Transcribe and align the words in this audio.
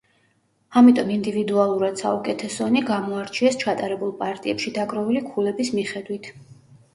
ამიტომ 0.79 1.09
ინდივიდუალურად 1.15 2.01
საუკეთესონი 2.03 2.81
გამოარჩიეს 2.87 3.59
ჩატარებულ 3.65 4.15
პარტიებში 4.23 4.75
დაგროვილი 4.79 5.23
ქულების 5.29 5.73
მიხედვით. 5.77 6.33